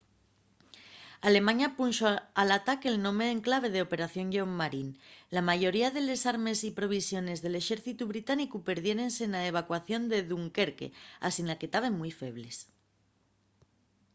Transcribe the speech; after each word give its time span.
alemaña 1.27 1.67
punxo 1.77 2.05
al 2.41 2.49
ataque'l 2.59 2.97
nome 3.05 3.25
en 3.33 3.39
clave 3.47 3.69
de 3.71 3.83
operación 3.87 4.27
lleón 4.29 4.51
marín”. 4.61 4.89
la 5.35 5.41
mayoría 5.49 5.87
de 5.95 6.01
les 6.07 6.21
armes 6.33 6.59
y 6.67 6.77
provisiones 6.79 7.37
del 7.43 7.55
exércitu 7.61 8.01
británicu 8.13 8.57
perdiérense 8.69 9.23
na 9.29 9.41
evacuación 9.51 10.01
de 10.11 10.19
dunquerque 10.29 10.87
asina 11.27 11.57
que 11.59 11.71
taben 11.73 11.93
mui 11.99 12.11
febles 12.21 12.57